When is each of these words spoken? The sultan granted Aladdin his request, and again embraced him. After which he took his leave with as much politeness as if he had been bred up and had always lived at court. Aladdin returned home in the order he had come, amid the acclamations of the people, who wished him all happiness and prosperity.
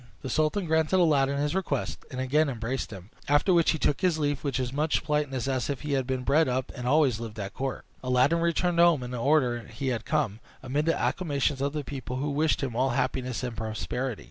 The 0.23 0.31
sultan 0.31 0.65
granted 0.65 0.97
Aladdin 0.97 1.37
his 1.37 1.53
request, 1.53 2.05
and 2.09 2.19
again 2.19 2.49
embraced 2.49 2.89
him. 2.89 3.11
After 3.27 3.53
which 3.53 3.69
he 3.69 3.77
took 3.77 4.01
his 4.01 4.17
leave 4.17 4.43
with 4.43 4.59
as 4.59 4.73
much 4.73 5.03
politeness 5.03 5.47
as 5.47 5.69
if 5.69 5.81
he 5.81 5.91
had 5.93 6.07
been 6.07 6.23
bred 6.23 6.47
up 6.47 6.69
and 6.69 6.85
had 6.85 6.89
always 6.89 7.19
lived 7.19 7.39
at 7.39 7.53
court. 7.53 7.85
Aladdin 8.03 8.39
returned 8.39 8.79
home 8.79 9.03
in 9.03 9.11
the 9.11 9.19
order 9.19 9.59
he 9.67 9.89
had 9.89 10.03
come, 10.03 10.39
amid 10.63 10.87
the 10.87 10.99
acclamations 10.99 11.61
of 11.61 11.73
the 11.73 11.83
people, 11.83 12.15
who 12.15 12.31
wished 12.31 12.61
him 12.63 12.75
all 12.75 12.89
happiness 12.97 13.43
and 13.43 13.55
prosperity. 13.55 14.19